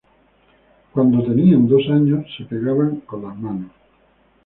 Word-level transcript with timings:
Cuando 0.93 1.21
tenían 1.23 1.67
dos 1.67 1.83
años, 1.91 2.25
se 2.35 2.45
pegaban 2.45 3.01
con 3.01 3.21
las 3.21 3.37
manos. 3.37 3.69